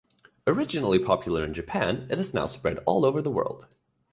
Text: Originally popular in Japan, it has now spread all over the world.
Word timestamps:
Originally 0.47 0.97
popular 0.97 1.45
in 1.45 1.53
Japan, 1.53 2.07
it 2.09 2.17
has 2.17 2.33
now 2.33 2.47
spread 2.47 2.79
all 2.87 3.05
over 3.05 3.21
the 3.21 3.29
world. 3.29 3.67